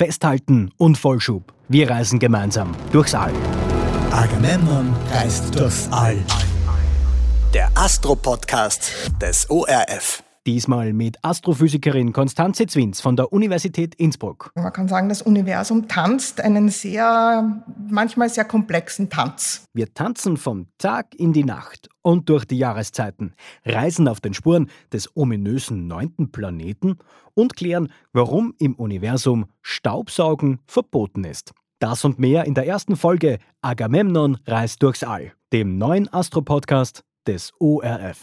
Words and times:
Festhalten 0.00 0.70
und 0.78 0.96
Vollschub. 0.96 1.52
Wir 1.68 1.90
reisen 1.90 2.18
gemeinsam 2.18 2.74
durchs 2.90 3.14
All. 3.14 3.34
Agamemnon 4.10 4.96
reist 5.12 5.54
durchs 5.54 5.92
All. 5.92 6.16
Der 7.52 7.70
Astro-Podcast 7.74 9.12
des 9.20 9.50
ORF. 9.50 10.22
Diesmal 10.50 10.92
mit 10.92 11.16
Astrophysikerin 11.24 12.12
Konstanze 12.12 12.66
Zwins 12.66 13.00
von 13.00 13.14
der 13.14 13.32
Universität 13.32 13.94
Innsbruck. 13.94 14.50
Man 14.56 14.72
kann 14.72 14.88
sagen, 14.88 15.08
das 15.08 15.22
Universum 15.22 15.86
tanzt 15.86 16.40
einen 16.40 16.70
sehr, 16.70 17.62
manchmal 17.88 18.28
sehr 18.30 18.44
komplexen 18.44 19.08
Tanz. 19.08 19.62
Wir 19.74 19.94
tanzen 19.94 20.36
vom 20.36 20.66
Tag 20.76 21.14
in 21.14 21.32
die 21.32 21.44
Nacht 21.44 21.88
und 22.02 22.28
durch 22.28 22.46
die 22.46 22.58
Jahreszeiten, 22.58 23.34
reisen 23.64 24.08
auf 24.08 24.20
den 24.20 24.34
Spuren 24.34 24.68
des 24.92 25.16
ominösen 25.16 25.86
neunten 25.86 26.32
Planeten 26.32 26.98
und 27.34 27.54
klären, 27.54 27.92
warum 28.12 28.52
im 28.58 28.74
Universum 28.74 29.46
Staubsaugen 29.62 30.58
verboten 30.66 31.22
ist. 31.22 31.52
Das 31.78 32.04
und 32.04 32.18
mehr 32.18 32.44
in 32.46 32.54
der 32.54 32.66
ersten 32.66 32.96
Folge 32.96 33.38
Agamemnon 33.62 34.38
reist 34.46 34.82
durchs 34.82 35.04
All, 35.04 35.32
dem 35.52 35.78
neuen 35.78 36.12
Astro-Podcast 36.12 37.04
des 37.28 37.52
ORF. 37.60 38.18